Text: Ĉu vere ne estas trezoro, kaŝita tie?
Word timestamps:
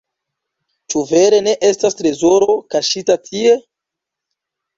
Ĉu 0.93 1.03
vere 1.11 1.41
ne 1.47 1.53
estas 1.69 1.99
trezoro, 1.99 2.49
kaŝita 2.75 3.19
tie? 3.29 3.53